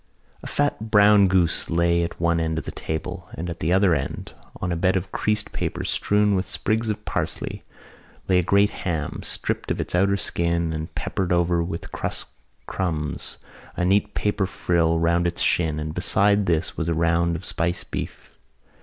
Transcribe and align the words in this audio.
A 0.41 0.47
fat 0.47 0.89
brown 0.89 1.27
goose 1.27 1.69
lay 1.69 2.01
at 2.01 2.19
one 2.19 2.39
end 2.39 2.57
of 2.57 2.65
the 2.65 2.71
table 2.71 3.29
and 3.35 3.51
at 3.51 3.59
the 3.59 3.71
other 3.71 3.93
end, 3.93 4.33
on 4.59 4.71
a 4.71 4.75
bed 4.75 4.95
of 4.95 5.11
creased 5.11 5.51
paper 5.51 5.83
strewn 5.83 6.33
with 6.33 6.49
sprigs 6.49 6.89
of 6.89 7.05
parsley, 7.05 7.63
lay 8.27 8.39
a 8.39 8.43
great 8.43 8.71
ham, 8.71 9.19
stripped 9.21 9.69
of 9.69 9.79
its 9.79 9.93
outer 9.93 10.17
skin 10.17 10.73
and 10.73 10.95
peppered 10.95 11.31
over 11.31 11.61
with 11.61 11.91
crust 11.91 12.29
crumbs, 12.65 13.37
a 13.77 13.85
neat 13.85 14.15
paper 14.15 14.47
frill 14.47 14.97
round 14.97 15.27
its 15.27 15.43
shin 15.43 15.79
and 15.79 15.93
beside 15.93 16.47
this 16.47 16.75
was 16.75 16.89
a 16.89 16.95
round 16.95 17.35
of 17.35 17.45
spiced 17.45 17.91
beef. 17.91 18.31